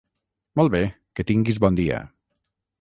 Molt 0.59 0.73
bé, 0.77 0.81
que 1.19 1.27
tinguis 1.33 1.63
bon 1.67 1.81
dia. 1.81 2.03